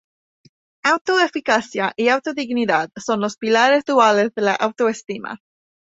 Auto 0.83 1.19
eficacia 1.19 1.93
y 1.95 2.09
auto 2.09 2.33
dignidad 2.33 2.89
son 2.95 3.19
los 3.21 3.37
pilares 3.37 3.85
duales 3.85 4.33
de 4.33 4.41
la 4.41 4.55
autoestima. 4.55 5.39